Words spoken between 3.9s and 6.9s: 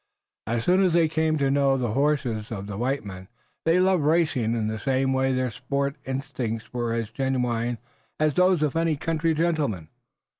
racing in the same way. Their sporting instincts